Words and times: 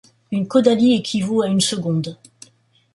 Une 0.31 0.47
caudalie 0.47 0.95
équivaut 0.95 1.43
à 1.43 1.47
une 1.47 1.61
seconde. 1.61 2.17